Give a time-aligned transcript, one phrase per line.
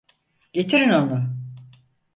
[0.53, 1.29] Getirin onu!